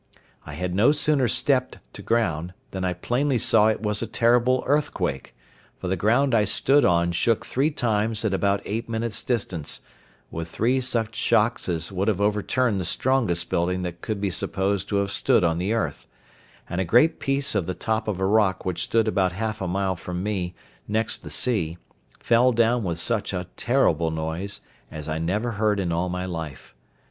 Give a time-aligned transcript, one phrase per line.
[0.47, 3.83] I had no sooner stepped down upon the firm ground, than I plainly saw it
[3.83, 5.35] was a terrible earthquake,
[5.77, 9.81] for the ground I stood on shook three times at about eight minutes' distance,
[10.31, 14.89] with three such shocks as would have overturned the strongest building that could be supposed
[14.89, 16.07] to have stood on the earth;
[16.67, 19.67] and a great piece of the top of a rock which stood about half a
[19.67, 20.55] mile from me
[20.87, 21.77] next the sea
[22.19, 26.73] fell down with such a terrible noise as I never heard in all my life.